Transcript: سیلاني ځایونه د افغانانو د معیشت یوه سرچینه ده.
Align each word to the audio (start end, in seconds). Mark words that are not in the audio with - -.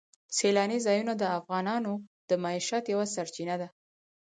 سیلاني 0.37 0.77
ځایونه 0.85 1.13
د 1.17 1.23
افغانانو 1.39 1.93
د 2.29 2.31
معیشت 2.43 2.83
یوه 2.93 3.05
سرچینه 3.15 3.55
ده. 3.61 3.67